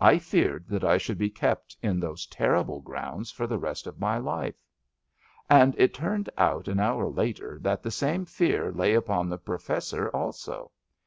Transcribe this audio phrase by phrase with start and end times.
[0.00, 3.98] I feared that I should be kept in those terrible grounds for the rest of
[3.98, 4.60] my life.
[5.48, 10.10] And it turned out an hour later that the same fear lay upon the Professor
[10.10, 10.72] also.